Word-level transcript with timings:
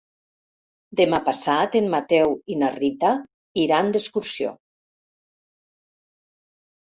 Demà 0.99 1.17
passat 1.25 1.75
en 1.79 1.89
Mateu 1.95 2.31
i 2.53 2.55
na 2.61 2.71
Rita 2.77 3.11
iran 3.65 3.93
d'excursió. 3.95 4.55